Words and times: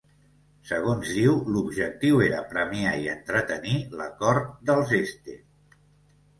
Segons 0.69 1.11
diu, 1.17 1.35
l'objectiu 1.57 2.23
era 2.29 2.41
premiar 2.55 2.95
i 3.03 3.07
entretenir 3.17 3.77
la 4.03 4.11
cort 4.25 4.51
dels 4.73 4.99
Este. 5.05 5.41